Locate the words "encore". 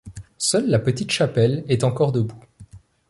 1.83-2.11